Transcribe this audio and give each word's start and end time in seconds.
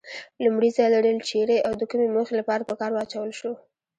لومړي 0.43 0.69
ځل 0.77 0.91
ریل 1.03 1.19
چیري 1.29 1.57
او 1.67 1.73
د 1.79 1.81
کومې 1.89 2.07
موخې 2.15 2.33
لپاره 2.39 2.67
په 2.69 2.73
کار 2.79 2.91
واچول 2.93 3.31
شو؟ 3.39 3.51